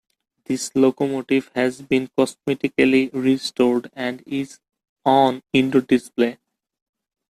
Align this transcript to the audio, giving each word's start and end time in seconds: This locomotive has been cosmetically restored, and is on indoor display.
This 0.45 0.71
locomotive 0.75 1.51
has 1.53 1.79
been 1.79 2.07
cosmetically 2.17 3.11
restored, 3.13 3.91
and 3.93 4.23
is 4.25 4.59
on 5.05 5.43
indoor 5.53 5.81
display. 5.81 6.39